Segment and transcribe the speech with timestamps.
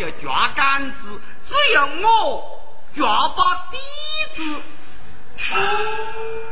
[0.00, 2.58] 就抓杆子，只有我
[2.96, 3.76] 抓把底
[4.34, 4.62] 子。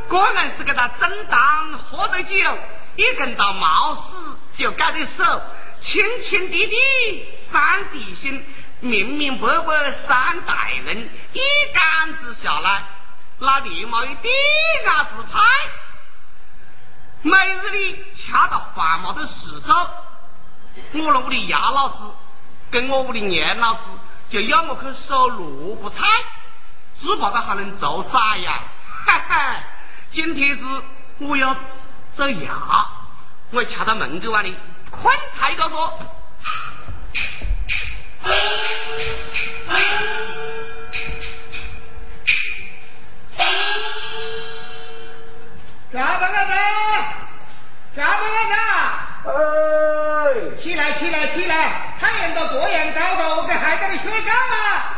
[0.07, 2.57] 果然是给他正当喝的酒，
[2.95, 5.41] 一根到冒死就改的手，
[5.81, 6.75] 亲亲弟弟
[7.51, 8.39] 三弟兄，
[8.81, 11.39] 明明白白三代人，一
[11.73, 12.83] 杆子下来，
[13.39, 14.31] 那立马一点
[14.85, 15.39] 牙子拍，
[17.23, 19.87] 每日里掐到饭毛的时候，
[20.93, 21.95] 我那屋里牙老师
[22.71, 23.79] 跟我屋里年老子
[24.29, 26.05] 就要我去收萝卜菜，
[26.99, 28.61] 只怕他还能做崽呀！
[29.05, 29.55] 哈哈，
[30.11, 30.63] 今天子
[31.19, 31.55] 我要
[32.15, 32.51] 走牙，
[33.51, 34.41] 我要掐到门口啊！
[34.41, 34.55] 里
[34.91, 35.99] 快抬高说，
[45.91, 46.53] 下班了噻，
[47.95, 48.53] 下班了噻！
[49.25, 49.31] 哎，
[50.57, 51.95] 起来起来起来！
[51.99, 54.97] 太阳都这样高了，给孩子的睡觉了。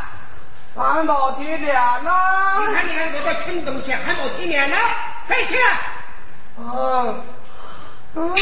[0.75, 2.11] 还没天亮呢。
[2.59, 4.77] 你看你看这个听东西还没体面呢，
[5.27, 5.79] 快起来！
[6.55, 7.23] 哦，
[8.15, 8.33] 嗯，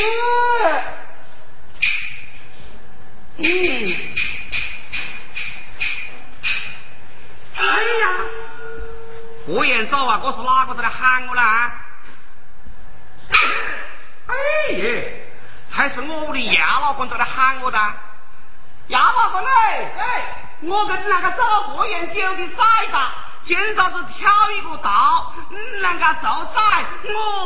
[3.38, 3.44] 嗯，
[7.56, 8.08] 哎呀，
[9.46, 10.22] 不言走啊！
[10.24, 11.42] 我是哪个在来喊我呢？
[14.28, 14.34] 哎
[14.74, 15.29] 耶，
[15.72, 17.80] 还是我屋的牙老公在那喊我的。
[18.88, 19.47] 牙老公嘞，
[19.97, 22.97] 哎，我跟那个找过眼酒的崽子，
[23.46, 26.85] 今早子挑一个道，你那个做崽，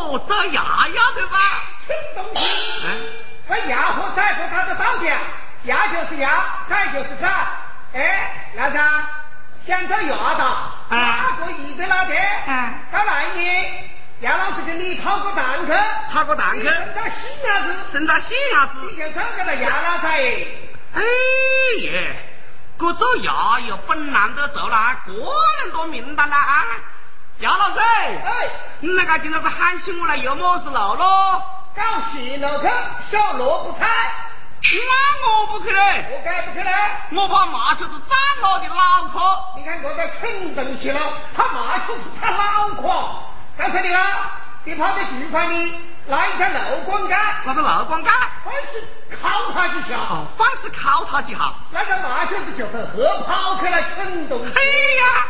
[0.09, 1.37] 我做牙牙对吧？
[1.85, 2.47] 蠢东西！
[2.85, 3.01] 嗯，
[3.47, 5.19] 我牙和崽和他的道理啊，
[5.63, 7.29] 牙就是牙，崽就是崽。
[7.93, 9.03] 哎，老三，
[9.67, 10.57] 想找牙的，
[10.89, 12.25] 哪个一个老爹？
[12.47, 13.89] 嗯到来年，
[14.23, 15.73] 杨老师给你讨个蛋去，
[16.13, 16.63] 讨个蛋生
[16.95, 18.89] 到细伢子，生到细伢子。
[18.89, 20.07] 你就做给了杨老师。
[20.93, 21.01] 哎
[21.81, 22.15] 耶，
[22.79, 26.63] 这做牙又本难得做了，个人多名单了啊！
[27.39, 28.47] 杨老师，哎，
[28.79, 31.43] 你那个今天是喊起我来有么子路咯？
[31.75, 32.69] 搞戏路去，
[33.11, 33.85] 小萝卜菜，
[34.61, 36.71] 那我不去嘞，我该不去嘞？
[37.11, 39.19] 我怕麻雀子占我的脑壳。
[39.57, 43.32] 你看这个蠢东西了，他麻雀子他脑壳。
[43.57, 43.99] 告诉你了，
[44.63, 45.75] 你跑到剧团里
[46.07, 48.13] 拉一条漏光杆，啥子漏光杆？
[48.43, 48.81] 凡是
[49.15, 51.53] 敲他几下，哦，凡是敲他几下。
[51.71, 54.51] 那个马小子就会合跑开来，蠢东西。
[54.53, 54.61] 哎
[54.97, 55.25] 呀，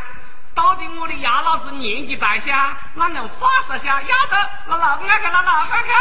[0.56, 2.52] 到底我的牙老子年纪大些，
[2.96, 4.02] 哪能发射下？
[4.02, 5.92] 丫头，那老公看，那老公这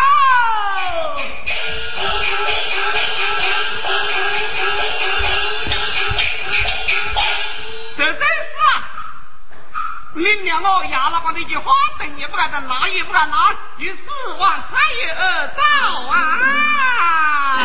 [10.14, 13.98] 领了我牙老板的一句话，等也不敢等，拿也不敢拿，于是
[14.38, 15.62] 往菜园而走
[16.08, 17.58] 啊！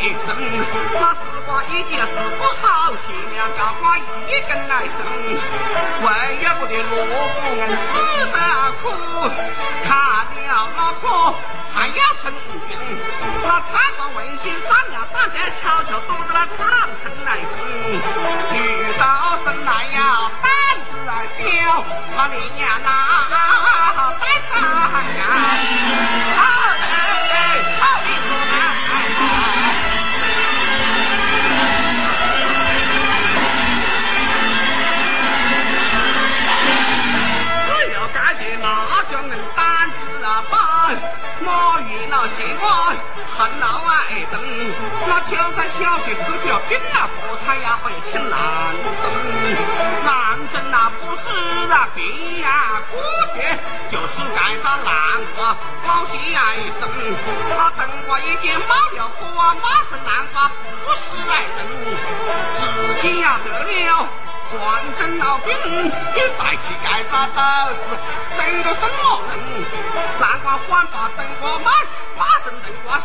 [0.00, 0.26] 一声，
[0.94, 2.06] 那是瓜已经治
[2.38, 2.66] 不好，
[3.06, 4.98] 前面高官一根来生，
[6.02, 6.06] 为
[6.42, 7.92] 了我的萝卜硬死
[8.32, 8.36] 得
[8.80, 8.84] 苦，
[9.84, 9.90] 看
[10.34, 11.04] 了老婆
[11.74, 12.24] 还要成
[12.68, 12.70] 军，
[13.44, 16.60] 那参官问心三娘三姐悄悄躲着那长
[17.02, 17.52] 城来生，
[18.56, 18.56] 遇
[18.98, 19.02] 到
[19.44, 20.50] 生来呀胆
[20.90, 20.90] 子
[21.38, 21.44] 小，
[22.16, 22.88] 他连呀那
[23.30, 23.32] 胆
[24.50, 24.52] 子
[25.18, 25.20] 呀。
[43.42, 43.90] 瓜，恨了外
[44.30, 44.40] 等。
[45.08, 48.38] 那就在小学吃条饼啊，破产呀会请难
[49.02, 49.04] 等。
[50.04, 53.02] 难等那不是那病呀，过
[53.34, 53.58] 节
[53.90, 54.92] 就是盖着南
[55.36, 55.56] 瓜，
[55.86, 56.88] 老些爱生。
[57.56, 59.20] 他等我已经冒了火，
[59.60, 61.00] 马生南瓜不是
[61.30, 61.60] 爱等，
[62.76, 64.08] 自己呀得了。
[64.52, 64.60] 换
[64.98, 65.90] 成老兵，你
[66.38, 67.40] 带起盖子都
[67.72, 67.78] 是
[68.36, 69.32] 等个什么人？
[70.20, 71.72] 南瓜换把整个满，
[72.18, 73.02] 马生等过是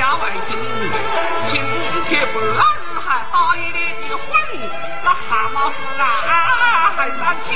[0.00, 0.50] 要外金。
[1.48, 1.52] 今
[2.06, 2.40] 天不日
[3.06, 4.26] 还打一你的混，
[5.04, 6.02] 那蛤蟆是啊
[6.96, 7.46] 还算轻。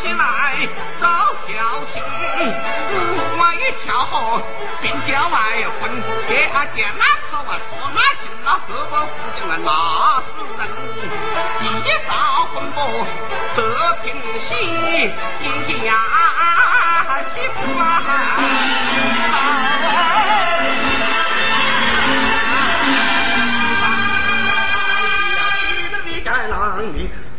[0.00, 0.22] 起来
[1.00, 1.06] 走
[1.46, 1.50] 小
[1.92, 1.96] 心，
[3.36, 4.12] 我一跳河
[4.80, 5.34] 便叫外
[5.80, 5.82] 婚，
[6.28, 9.68] 别啊见哪口啊说哪进那河伯夫将来骂
[10.20, 10.26] 死
[10.58, 10.60] 人，
[11.62, 11.66] 一
[12.08, 12.12] 到
[12.52, 12.78] 婚婆
[13.56, 13.58] 得
[14.02, 14.06] 平
[14.48, 14.48] 息，
[15.42, 15.44] 一
[15.84, 15.86] 家
[17.34, 17.82] 媳妇啊。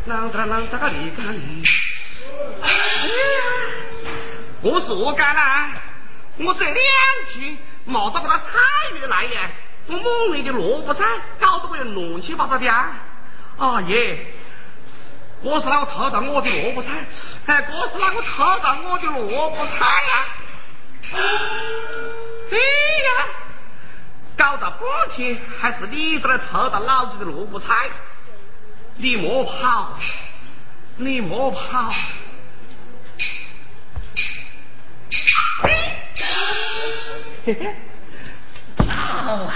[0.07, 0.33] 啷啷
[0.69, 1.63] 哒哩哒哩，
[4.61, 5.71] 我是我干啦，
[6.37, 6.75] 我这两
[7.33, 8.51] 句冒着个他参
[8.95, 9.49] 与来呀，
[9.87, 11.03] 我猛烈的萝卜菜
[11.39, 12.91] 搞得我要乱七八糟的啊！
[13.57, 14.33] 啊耶，
[15.41, 16.89] 我是哪个偷到我的萝卜菜？
[17.47, 20.25] 哎，我是哪个偷到我的萝卜菜呀？
[22.49, 23.27] 对呀，
[24.37, 24.79] 搞到半
[25.15, 27.73] 天还是你在那偷到老子的萝卜菜。
[28.97, 29.97] 你莫跑，
[30.97, 31.91] 你莫跑！
[37.45, 37.75] 嘿嘿，
[38.77, 38.85] 跑
[39.43, 39.53] 啊！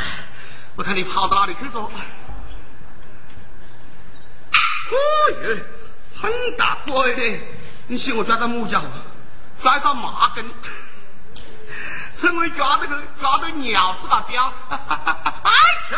[0.75, 1.79] 我看你跑到哪里去着？
[1.79, 1.89] 哦
[5.41, 5.57] 哟，
[6.15, 7.39] 很大鬼的！
[7.88, 8.83] 你嫌我抓到木脚，
[9.62, 10.45] 抓到马根，
[12.19, 14.53] 成为抓这个抓到鸟子的标！
[14.69, 15.51] 哎
[15.91, 15.97] 呦，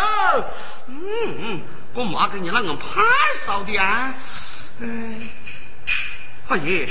[0.88, 1.62] 嗯嗯。
[1.94, 3.04] 我妈给你那个盘
[3.48, 4.14] 烧的啊？
[4.80, 5.30] 嗯，
[6.48, 6.88] 阿爷，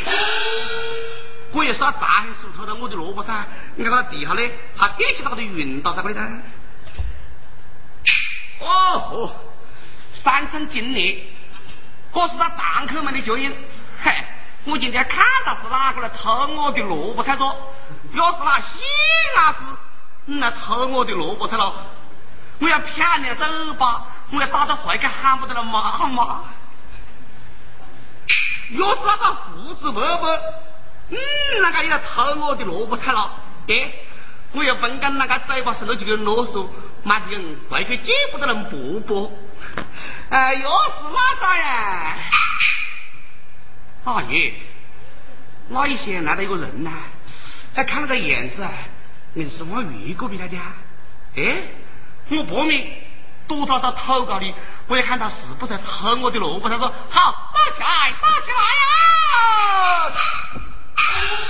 [1.56, 3.46] 我也是他大黑石头的我的萝卜噻，
[3.76, 4.42] 你看他地下呢，
[4.76, 6.20] 还一起那个云倒在那里的。
[8.60, 9.32] 哦吼，
[10.22, 11.26] 三生经历，
[12.12, 13.50] 我是他堂客们的脚印。
[14.02, 14.12] 嘿，
[14.66, 17.44] 我今天看到是哪个来偷我的萝卜菜着？
[18.12, 18.78] 要是那西
[19.36, 21.72] 伢子来偷我的萝卜菜了，
[22.58, 23.46] 我要骗你走
[23.78, 24.08] 吧。
[24.30, 26.44] 我要打到回去喊不得了妈妈。
[28.72, 30.38] 要是那个胡子伯伯，
[31.10, 31.16] 嗯，
[31.62, 33.30] 那个要偷我的萝卜菜了，
[33.66, 34.06] 对，
[34.52, 36.68] 我要分跟那个嘴巴伸了几个啰嗦，
[37.04, 39.32] 妈的人怪给见不得人伯伯。
[40.30, 42.16] 哎，要是哪个呀？
[44.04, 44.52] 阿爷，
[45.68, 46.90] 那一些来了一个人呐？
[47.74, 48.72] 他，看那个样子啊，
[49.34, 50.74] 硬是往越过边来的啊？
[51.36, 51.62] 哎，
[52.30, 53.04] 我伯明。
[53.48, 54.52] 躲到他头高里，
[54.88, 56.68] 我要看他是不是偷我的萝卜。
[56.68, 60.10] 他说：“好，打起来，打起来呀！”
[60.58, 60.65] 就
[61.08, 61.45] Thank you.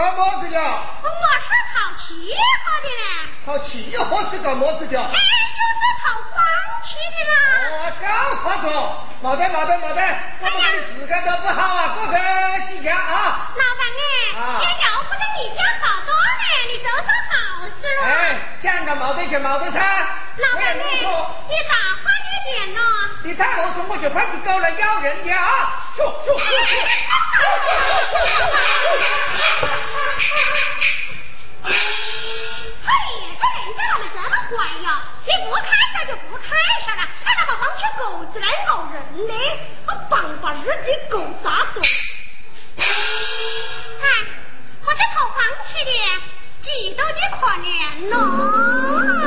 [0.00, 0.14] 呀！
[0.16, 0.58] 搞么子的？
[0.58, 1.08] 我
[1.44, 2.32] 是讨气
[2.64, 3.00] 喝的嘞。
[4.30, 4.98] 是搞么子的？
[4.98, 5.04] 哎，
[5.52, 6.34] 就是讨黄
[6.82, 7.34] 气的啦。
[7.68, 8.04] 哦，搞
[8.40, 8.66] 话说，
[9.20, 10.00] 没得没得没得，
[10.40, 12.14] 我们的时间都不好啊，过去
[12.72, 13.52] 几天啊。
[13.54, 14.02] 老板哎，
[14.62, 16.42] 也要不得你家好多嘞，
[16.72, 17.34] 你做做好
[17.66, 18.02] 事喽。
[18.06, 18.08] 哎，
[18.62, 19.78] 讲个没得就没得噻。
[20.36, 20.72] 老板哎，
[21.46, 22.80] 你大方一点咯。
[23.22, 25.44] 你再啰嗦，我就派去狗来咬人的啊！
[25.94, 26.72] 咻咻咻咻。
[31.62, 31.68] 嘿，
[33.38, 34.86] 这人家怎么这么乖呀？
[35.26, 36.48] 你不看上就不看
[36.84, 38.94] 上了，还那么帮起狗子来咬人
[39.26, 39.32] 呢？
[39.86, 41.80] 我棒把日的狗砸死！
[42.76, 42.84] 哎，
[44.84, 45.90] 我这套房去的，
[46.62, 47.68] 几多的可怜
[48.10, 49.19] 喽。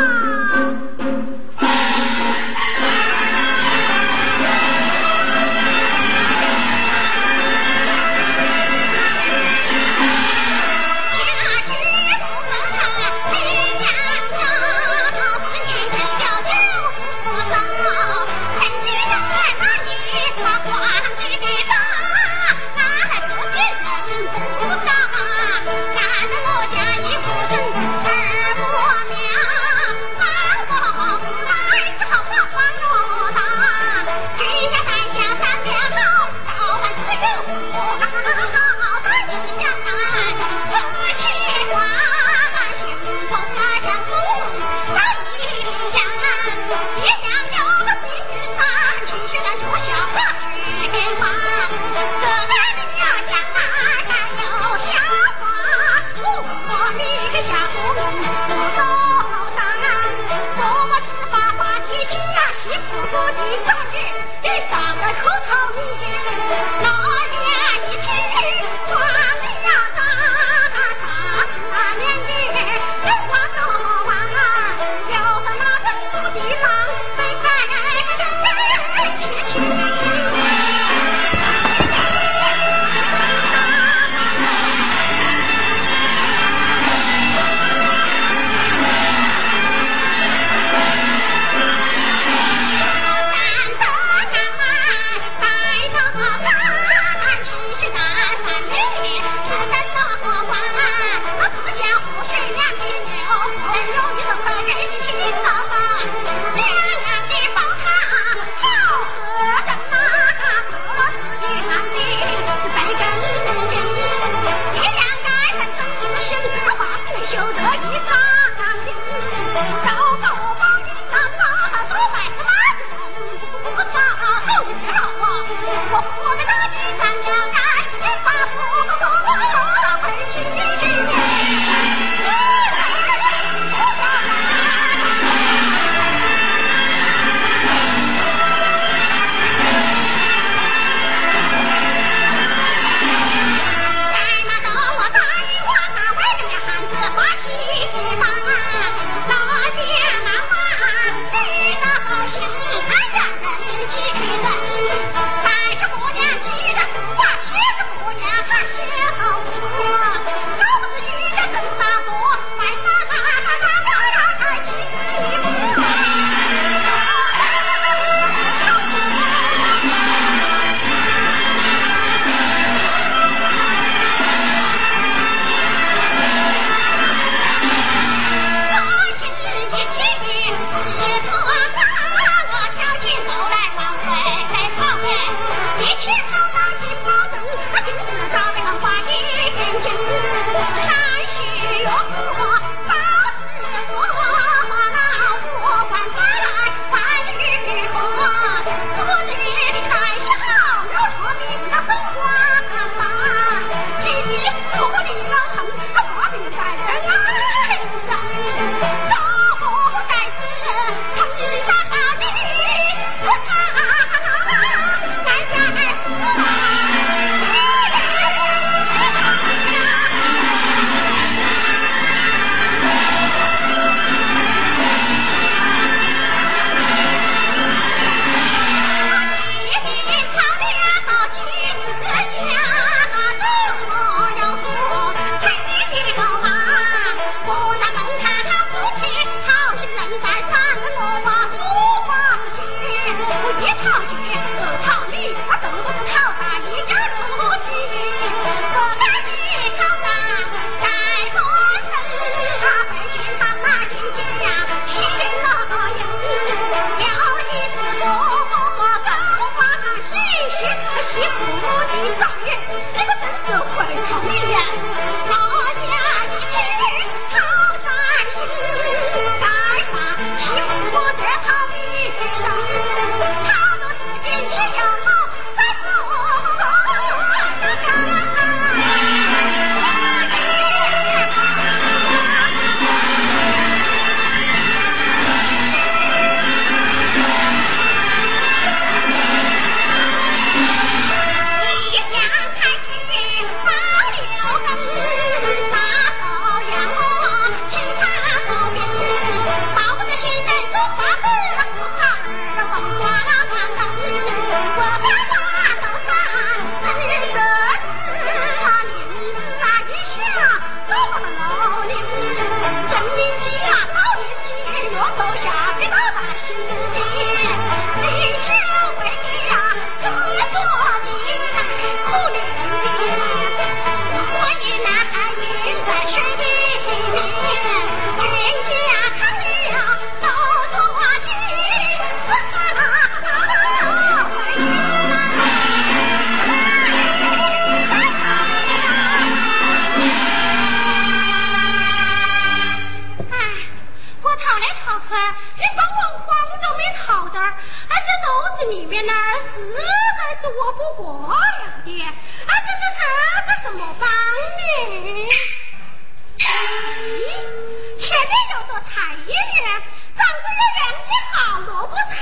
[361.34, 362.14] 好，萝卜菜，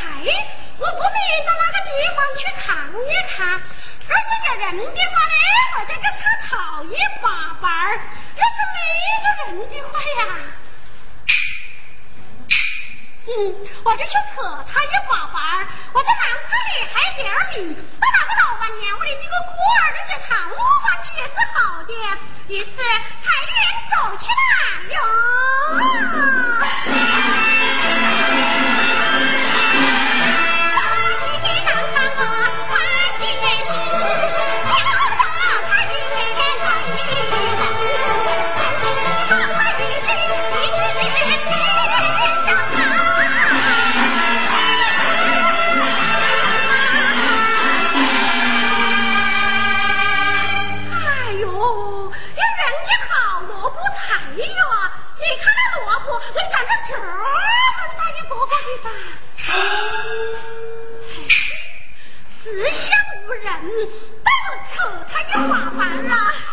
[0.78, 3.40] 我不必到那个地方去看一看，
[4.10, 5.36] 而是叫人的话呢，
[5.80, 6.52] 我在这车讨
[6.84, 7.26] 一把
[7.62, 8.00] 把儿，
[8.36, 8.78] 要是没
[9.22, 10.22] 有人的话呀。
[13.24, 13.30] 嗯，
[13.86, 14.42] 我就去扯
[14.74, 15.38] 他一把把
[15.94, 17.22] 我在南村里还点
[17.54, 17.56] 米，
[18.00, 21.92] 到那个老板娘屋里，这个孤儿人家堂饭去也是好的，
[22.48, 22.66] 于是
[23.22, 23.58] 财源
[23.92, 24.52] 走去了
[24.90, 24.98] 哟。
[63.62, 63.68] 嗯
[64.24, 64.32] 到
[64.74, 66.51] 处他有麻烦了。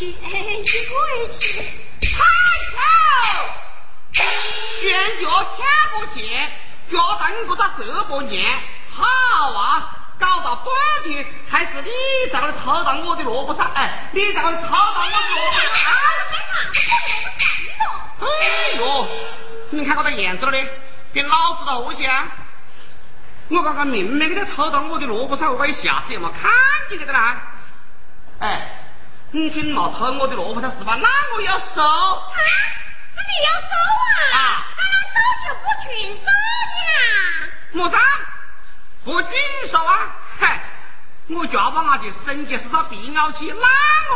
[0.00, 1.62] 嘿嘿一个人去的
[2.00, 2.16] 太
[2.70, 2.78] 丑
[4.80, 6.50] 尖角天不见
[6.90, 8.42] 脚蹬不到这么粘
[8.90, 9.04] 好
[9.52, 10.72] 啊搞到半
[11.04, 11.90] 天还是你
[12.32, 15.92] 在那里掏到我的萝卜上哎你在那里掏到我的萝卜上
[18.20, 19.06] 哎呦
[19.72, 20.66] 你看我的眼子了嘞
[21.12, 21.92] 给老子的我
[23.50, 26.50] 我刚刚明明给他偷到我的萝卜上我一下子也没看
[26.88, 27.42] 见这个啦。
[28.38, 28.79] 哎
[29.32, 30.96] 你今没偷我的萝卜菜是吧？
[31.00, 31.80] 那我要收。
[31.82, 32.34] 啊，
[33.14, 33.68] 你要收
[34.34, 34.36] 啊？
[34.36, 35.14] 啊，那收
[35.46, 35.86] 就不准
[36.18, 37.08] 收的啦。
[37.72, 37.96] 莫啥？
[39.04, 39.32] 不准
[39.70, 40.16] 收啊？
[40.40, 40.60] 嗨，
[41.28, 43.66] 我家把我的身体是他必要去，那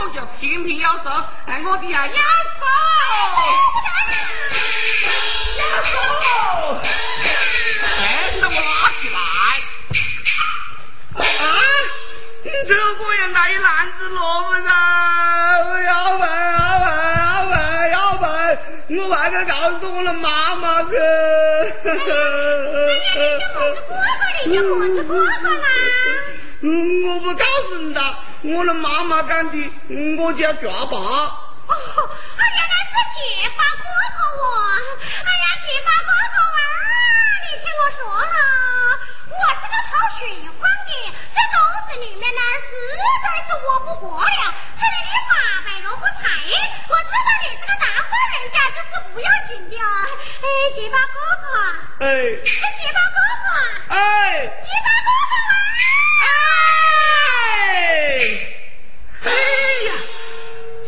[0.00, 1.10] 我就偏偏要收。
[1.46, 2.20] 哎，我的呀要收。
[5.60, 5.94] 要收。
[8.00, 8.02] 哎，
[8.34, 9.18] 你挖起来。
[11.38, 11.46] 啊！
[12.44, 14.68] 这个也拿一篮子萝卜噻，
[15.84, 16.28] 要分
[17.18, 18.28] 要分要分，
[18.98, 20.90] 我还得告诉我的妈妈去。
[20.96, 20.98] 哎
[21.94, 23.90] 呀，你就哥哥，
[24.44, 24.58] 你就
[24.94, 25.66] 子哥哥啦。
[26.60, 26.68] 嗯，
[27.08, 28.00] 我不告诉你的，
[28.42, 29.56] 我的妈妈讲的，
[30.18, 30.96] 我叫抓爸。
[30.98, 31.72] 哦，
[32.36, 34.46] 原来是结巴哥哥哦。
[35.00, 36.60] 哎呀，结巴哥哥啊，
[37.42, 38.28] 你听我说哈，
[39.30, 40.20] 我是个偷水
[40.60, 40.62] 花。
[41.34, 41.56] 这肚
[41.88, 42.72] 子里面呢，实
[43.22, 44.26] 在是我不过了。
[44.76, 45.32] 这里的八
[45.64, 46.22] 百萝卜菜，
[46.88, 49.76] 我知道你是个大户人家，这是不要紧的。
[49.76, 51.46] 哎，结巴哥哥，
[52.06, 52.06] 哎，
[52.40, 53.46] 结巴哥哥，
[53.94, 53.96] 哎，
[54.46, 55.34] 结巴哥哥
[56.24, 56.26] 啊，
[57.68, 57.68] 哎，
[59.24, 59.28] 哎
[59.86, 59.90] 呀，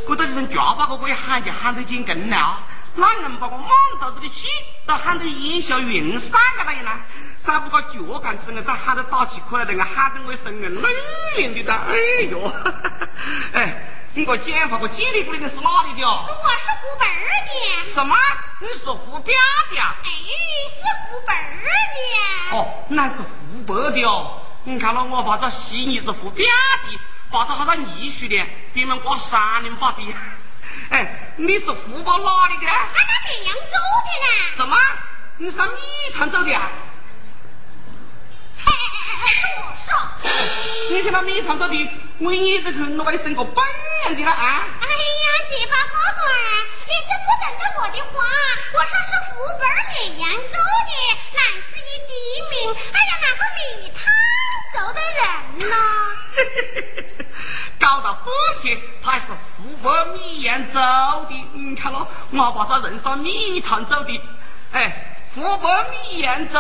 [0.08, 2.62] 我这人叫巴哥哥一喊就喊得紧跟了，
[2.94, 3.68] 哪能把我满
[4.00, 4.46] 肚子的气
[4.86, 6.90] 都喊得烟消云散个了呢？
[7.46, 11.84] 再不搞脚杆子，我咋喊得打起哭来，人家喊得我一声啊，泪淋的哒！
[11.86, 11.94] 哎
[12.28, 12.52] 呦，
[13.54, 13.82] 哎，
[14.14, 16.26] 你个剪发个剪里过来的是哪里的哦？
[16.26, 17.94] 我是湖北的。
[17.94, 18.16] 什么？
[18.60, 19.80] 你是湖北的？
[19.80, 20.10] 哎，
[20.74, 21.34] 是湖北
[22.50, 22.56] 的。
[22.56, 24.42] 哦，那是湖北的哦。
[24.64, 26.48] 你看到我把这西你是湖边
[26.90, 26.98] 的，
[27.30, 30.02] 把这好像泥水的，别们挂三零八的。
[30.90, 32.66] 哎，你是湖北哪里的？
[32.66, 34.56] 俺那绵阳州的呢。
[34.56, 34.76] 什么？
[35.38, 35.74] 你上米
[36.16, 36.68] 塘走的啊？
[40.88, 43.64] 你听把米汤走的我一直去我把你生个本
[44.04, 46.22] 人的了啊哎呀结巴哥哥
[46.86, 48.24] 你这不等着我的话
[48.72, 50.92] 我说是湖北米阳走的
[51.34, 51.40] 乃
[51.70, 52.10] 自于地
[52.50, 52.54] 名
[52.92, 54.00] 哎呀那个米汤
[54.72, 55.74] 走的人呐
[57.78, 58.30] 搞到夫
[58.62, 59.24] 妻他还是
[59.56, 60.80] 湖北米阳走
[61.28, 64.20] 的你看咯我把他人上米汤走的
[64.72, 66.58] 哎湖北米阳州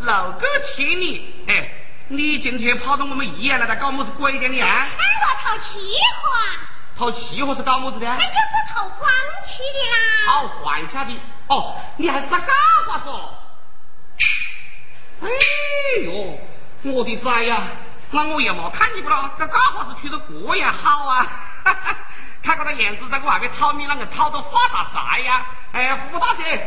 [0.00, 1.77] 老哥请你哎
[2.10, 4.66] 你今天跑到我们医院来，在搞么子鬼的你啊？
[4.66, 4.88] 哎，
[5.20, 5.78] 我套气
[6.22, 6.28] 话。
[6.96, 8.06] 套气话是搞么子的？
[8.06, 9.08] 那就是套黄
[9.44, 9.96] 气的啦。
[10.26, 11.20] 套黄气的？
[11.48, 12.46] 哦，你还是个假
[12.86, 13.34] 话说？
[15.20, 15.28] 哎
[16.04, 17.62] 呦，我的崽呀！
[18.10, 21.26] 那我也没看见过了，这假话子吹得这样好啊！
[21.64, 21.96] 哈 哈
[22.42, 25.44] 看个那样子，在我外面炒米，啷个炒到发大财呀？
[25.72, 26.66] 哎，胡大姐，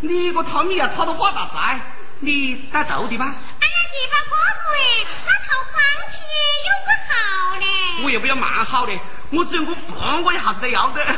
[0.00, 1.78] 你个炒米要炒到发大财，
[2.20, 3.24] 你该做的吧？
[3.26, 5.74] 哎呀你把哥哥哎，那套黄
[6.10, 6.16] 气
[6.66, 8.04] 有个好嘞。
[8.04, 8.92] 我也不要蛮好的，
[9.32, 11.02] 我只有个半个一下子都要得。
[11.02, 11.16] 哎呀，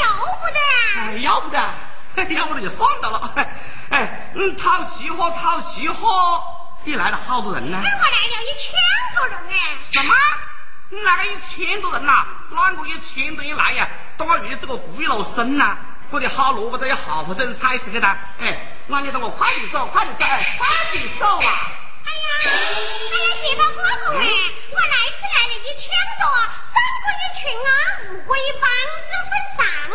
[0.00, 0.60] 要不得。
[0.96, 1.58] 哎，要不得，
[2.34, 3.34] 要不得就算到了。
[3.90, 6.42] 哎，嗯，讨气话，套气话，
[6.84, 7.78] 你来了好多人呢。
[7.82, 8.72] 哎，我来了一千
[9.16, 9.54] 多人哎。
[9.92, 10.14] 什么？
[10.90, 12.24] 你来了一千多人呐？
[12.50, 13.88] 哪个一千多人来呀？
[14.16, 15.76] 当我遇这个贵楼生呐，
[16.10, 18.16] 我的好萝卜都要好好整菜吃给他。
[18.40, 21.72] 哎，那你等我快点走，快点走，哎快点走啊！
[22.04, 22.28] 哎呀，
[23.42, 24.24] 结巴哥哥哎，
[24.70, 25.90] 我来是来了一千
[26.20, 26.24] 多，
[26.72, 27.70] 三个一群啊，
[28.10, 28.70] 五个一帮，
[29.08, 29.92] 是分散了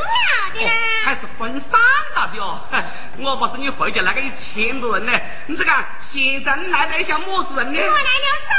[0.53, 0.57] 的。
[1.05, 1.79] 还是分散
[2.15, 2.59] 了的哦。
[3.21, 5.11] 我不是你回家那个一千多人呢，
[5.47, 5.71] 你这个
[6.11, 7.79] 现在你来了一下么子人呢？
[7.79, 8.51] 我来了三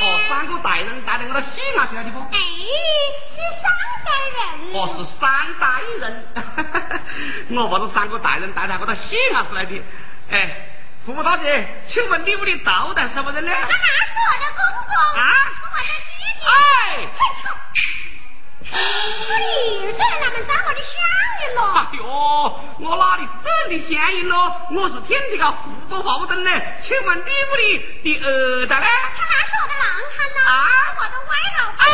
[0.00, 2.18] 哦，三个大人带着我的西安去了的不？
[2.20, 2.38] 哎，
[3.34, 3.66] 是三
[4.04, 4.40] 代人。
[4.74, 5.26] 哦，是三
[5.58, 5.64] 代
[5.98, 6.02] 人。
[7.58, 9.82] 我把这三个大人带的我的西安去来的，
[10.30, 10.68] 哎。
[11.06, 13.50] 胡大姐，请问你屋里到底什么人呢？
[13.50, 15.24] 那是我的公公啊，
[15.62, 16.44] 我的姐姐。
[16.52, 17.08] 哎，
[18.60, 18.66] 你
[19.92, 19.98] 这
[20.74, 20.92] 的乡
[21.40, 21.60] 音咯？
[21.74, 22.04] 哎呦，
[22.80, 23.28] 我哪里是
[23.68, 24.34] 你乡音咯？
[24.72, 26.50] 我是听这个湖北话不呢。
[26.82, 28.80] 请问你屋里的儿子呢？
[28.80, 29.84] 他哪是我的郎
[30.16, 30.54] 汉呢，啊，
[30.98, 31.78] 我的歪老婆。
[31.84, 31.86] 哎，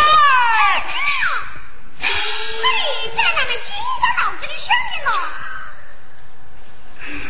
[1.99, 2.07] 你
[3.15, 3.67] 这哪门听
[4.01, 5.09] 着老子的乡音咯？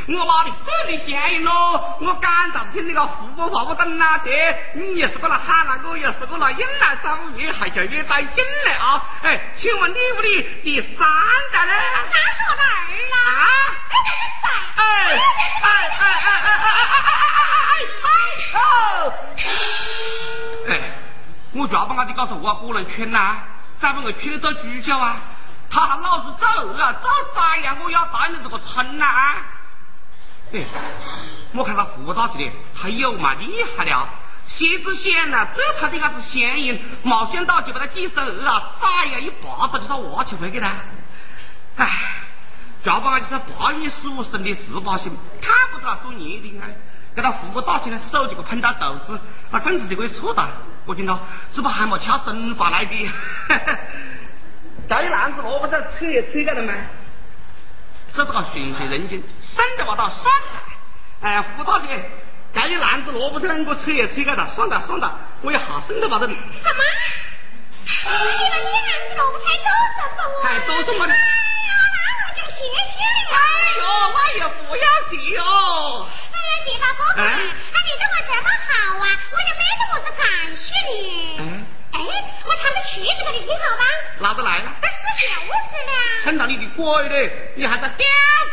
[0.06, 1.98] 我哪里是你乡音咯？
[2.00, 9.02] 我刚才听那个湖北话不懂啊，爹，你也是过来喊了，我也是过来引来找越还叫越带劲了啊！
[9.22, 10.88] 哎，请问你屋里第三
[11.52, 11.72] 代呢？
[12.10, 13.16] 那是我的儿啦！
[13.40, 13.46] 啊！
[14.76, 15.18] 哎哎
[15.62, 17.72] 哎哎哎哎哎哎哎
[18.04, 18.08] 哎！
[18.54, 19.12] 哦！
[20.68, 20.70] 哎，
[21.54, 23.37] 我就要把我的告诉我不能劝呐，
[23.80, 25.16] 再不我劝你做主角啊！
[25.70, 26.46] 他还老是走
[26.78, 27.76] 啊，走咋样？
[27.82, 29.06] 我要带你这个村呐！
[30.55, 30.64] 哎，
[31.53, 34.09] 我看他胡大姐的，他有嘛厉害了？
[34.47, 40.71] 薛之谦呐，这他的那子乡音，没想到就把他几十二啊，咋呀一巴掌就把挖起回给他。
[41.77, 41.88] 哎，
[42.85, 46.69] 叫把俺就是八月十五生的十八星，看不到做年的啊！
[47.17, 49.19] 给他胡大起来手就给碰到肚子，
[49.51, 50.47] 那棍子就可以戳到。
[50.85, 51.19] 我听到
[51.53, 53.11] 这不还没敲生发来的？
[54.87, 56.75] 这一篮子萝卜在扯也扯干了吗？
[58.16, 60.62] 这是个循序人精，生的话到算了。
[61.20, 62.00] 哎，胡大姐，
[62.55, 66.35] 这一篮子萝卜在我扯也扯开了，算了算了，我也好生的把这里。
[66.35, 66.81] 什么？
[67.85, 69.50] 你把这个篮子萝卜什么？
[70.44, 70.62] 哎呀，
[71.90, 73.35] 那我就谢谢了。
[73.35, 73.37] 哎
[73.79, 73.83] 呦，
[74.14, 75.42] 我也不要谢哦。
[76.31, 78.70] 哎呀，地方哥哥，哎，你对我这么好
[79.03, 80.22] 啊，我也没得么子感
[80.55, 80.94] 谢你。
[81.38, 81.42] 哎。
[81.94, 82.00] 哎，
[82.44, 83.85] 我唱个曲子给你听好吧？
[84.18, 84.72] 拿着来了。
[84.83, 86.24] 那是调子的。
[86.24, 87.52] 看到你的鬼嘞！
[87.57, 88.04] 你还在调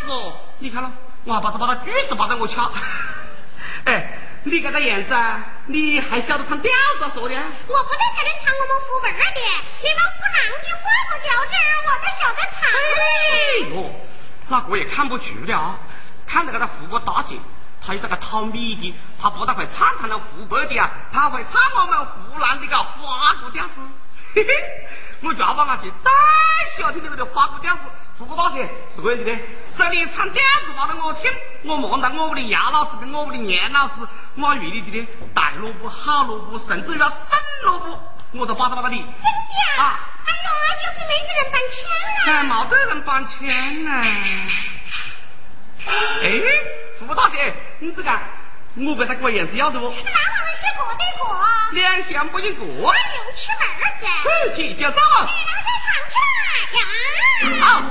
[0.05, 0.37] 子哦？
[0.59, 0.91] 你看了，
[1.25, 2.69] 我还把这把他锯子把着我掐。
[3.85, 7.35] 哎，你这个样子啊，你还晓得唱调子说的？
[7.35, 9.41] 我不得才能唱我们父辈儿的，
[9.81, 11.53] 你们湖南的花鼓调子，
[11.87, 12.61] 我都晓得唱
[12.95, 13.01] 嘞。
[13.31, 13.75] 哎呦，
[14.49, 15.79] 那我也看不出了啊！
[16.27, 17.37] 看着个他湖北大姐。
[17.85, 23.73] 他有这个淘米的，他不但会唱唱那湖北的啊，他会唱我们湖南的个花鼓调子。
[24.33, 24.49] 嘿嘿，
[25.23, 26.09] 我叫把俺去再
[26.77, 27.81] 喜欢听这个的花鼓调子。
[28.19, 29.39] 胡大姐是这样子的，
[29.77, 31.31] 这里唱调子把着我听，
[31.63, 37.15] 我望到我屋的杨老师跟我屋的严老师，我遇里的大萝卜、好萝卜，甚至于那生
[37.63, 37.99] 萝卜，
[38.33, 38.95] 我都把它把它的。
[38.95, 39.99] 真的啊？
[40.23, 40.47] 哎呦，
[40.81, 41.75] 就是没得人搬迁
[42.27, 42.43] 了。
[42.43, 43.89] 没得人搬迁呢。
[46.21, 46.25] 哎，
[46.99, 48.11] 胡大姐，你这个，
[48.75, 49.81] 我不他过我眼子要多。
[49.81, 49.95] 男娃儿
[50.55, 51.35] 是过那过，
[51.71, 52.63] 两相不一个。
[52.63, 54.05] 我有妻儿子。
[54.51, 54.97] 自己就走。
[55.25, 55.31] 你
[56.13, 56.21] 上，
[56.77, 56.79] 呀。
[57.65, 57.81] 好。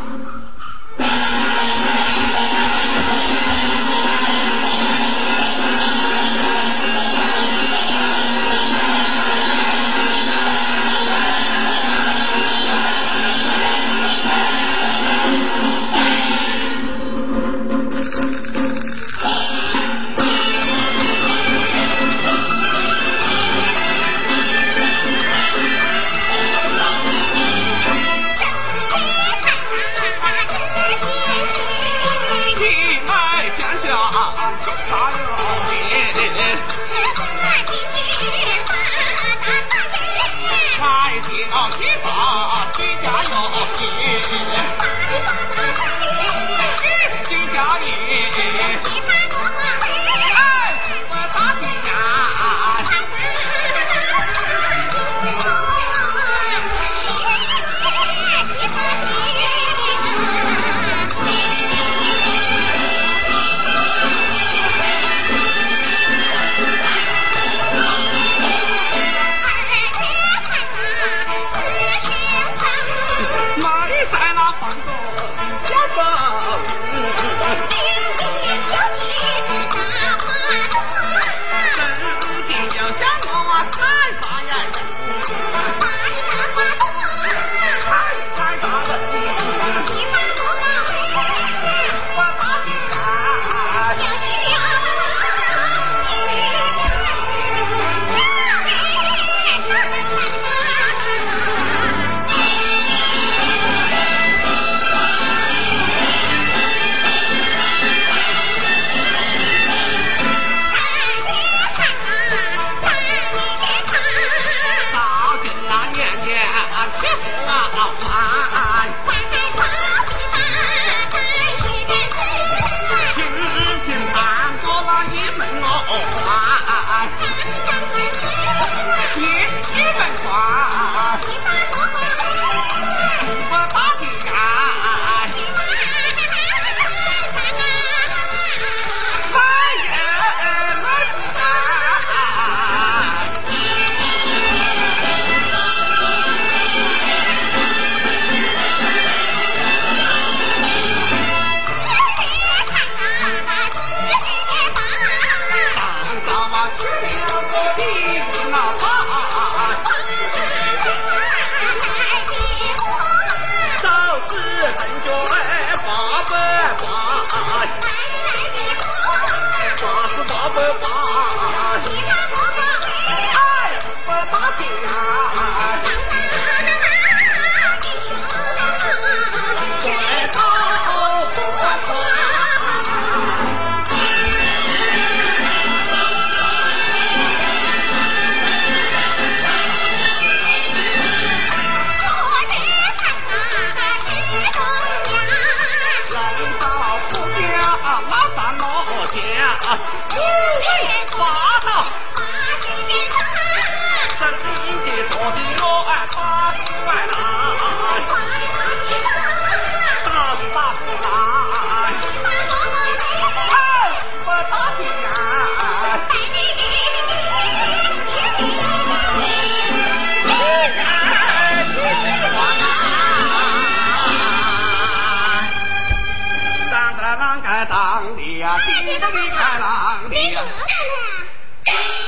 [229.10, 230.42] 地都没开郎的呀。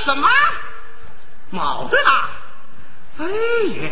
[0.05, 0.29] 什么？
[1.51, 2.29] 毛得啦？
[3.19, 3.25] 哎
[3.83, 3.91] 呀，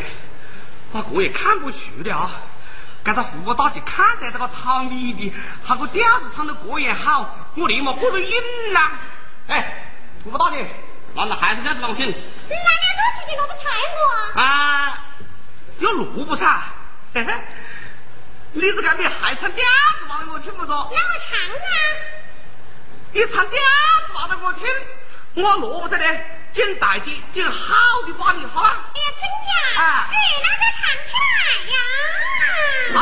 [0.91, 2.31] 把哥也看不去了。
[3.03, 5.33] 给他胡打去看在这个草米的，
[5.65, 8.31] 他个调子唱的歌也好，我立马过着瘾
[8.73, 8.91] 呐。
[9.47, 9.85] 哎，
[10.23, 10.57] 胡打的，
[11.15, 12.05] 那那还是这样子我听。
[12.07, 13.59] 那两个自己萝卜菜
[14.35, 14.39] 我。
[14.39, 15.05] 啊，
[15.79, 16.63] 有萝卜菜。
[17.13, 17.33] 嘿嘿，
[18.53, 19.63] 你是干你还唱调
[19.99, 20.19] 子嘛？
[20.33, 20.71] 我听不着。
[20.71, 22.20] 那我唱啊。
[23.13, 23.59] 你唱调
[24.07, 24.27] 子嘛？
[24.29, 24.65] 的我听，
[25.35, 26.05] 我萝卜菜的，
[26.53, 27.75] 捡大的，捡好
[28.07, 28.89] 的把你好啊。
[28.93, 30.07] 哎呀，真的啊。
[30.09, 31.35] 你，那个唱起来
[31.71, 31.75] 呀。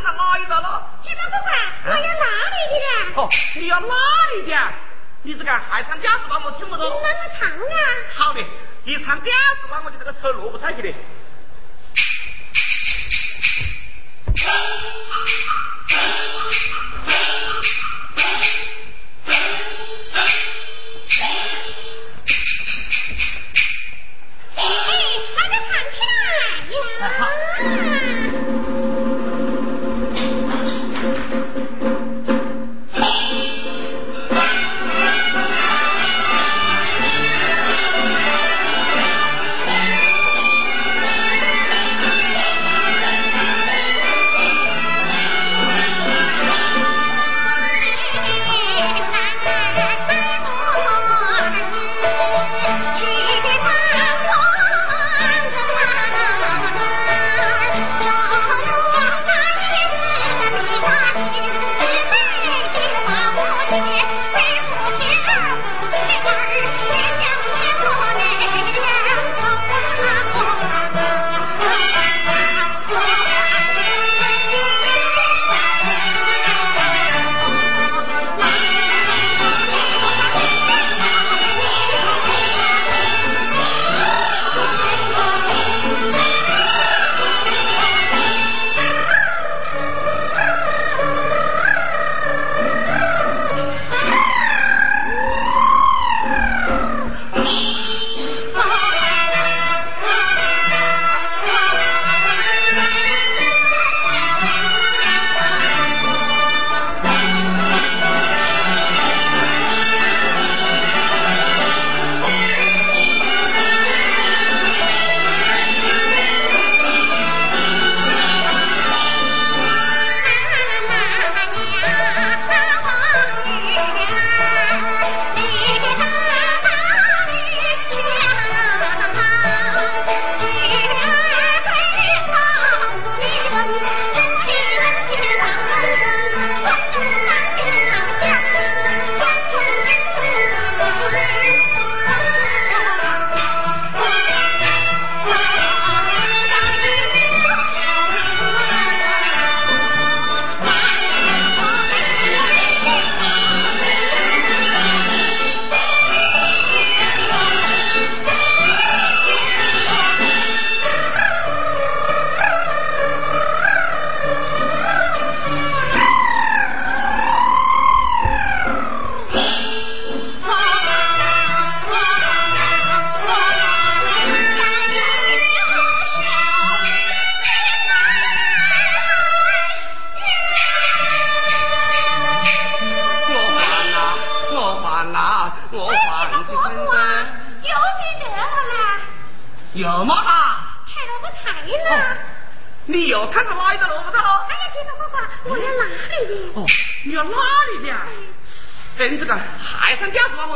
[0.00, 0.88] 看哪一个了？
[1.02, 1.36] 金毛哥，
[1.84, 3.12] 我要哪里的呢？
[3.16, 3.94] 哦，你要哪
[4.34, 4.56] 里的？
[5.22, 6.40] 你这个还唱假死吧？
[6.44, 6.86] 我听不懂。
[6.86, 7.54] 你让我唱啊！
[8.16, 8.42] 好的，
[8.84, 9.30] 你唱假
[9.60, 10.88] 死吧，我就这个抽萝卜菜去的。
[24.56, 24.62] 哎，
[25.36, 26.12] 那个唱起来
[27.08, 27.79] 呀！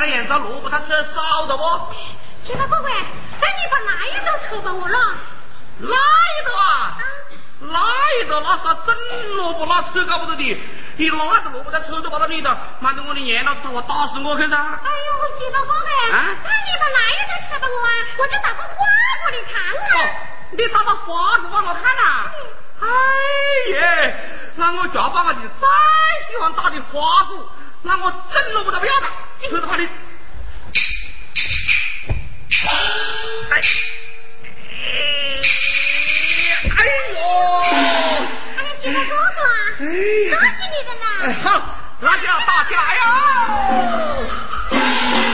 [0.00, 0.30] 个馋呢？
[0.30, 1.50] 对的啊，海参家是吗？
[1.50, 1.84] 我听不。
[4.60, 4.96] 好了，
[7.60, 8.30] 那我又
[11.60, 12.26] 这个扯萝卜菜。
[13.72, 14.56] 我打死我去噻！
[14.56, 15.10] 哎呦，
[15.52, 15.72] 哥哥，
[16.12, 17.88] 啊，你把那一头扯到我啊，
[18.18, 18.74] 我就打个花
[19.22, 20.02] 果你看啊！
[20.52, 22.02] 你打到花过我看呐？
[22.80, 22.86] 哎
[23.70, 23.78] 耶，
[24.56, 25.66] 那我就把我的再
[26.28, 27.46] 喜欢打的花鼓，
[27.82, 29.06] 那我真了不得不要的，
[29.42, 29.88] 一口子把你。
[33.50, 33.62] 哎，
[36.76, 37.18] 哎呦！
[38.56, 39.38] 哎呀，记到哥哥，
[39.78, 39.90] 恭喜
[40.68, 41.04] 你的呢！
[41.42, 41.48] 好。
[42.02, 43.00] 那就要打起来哟！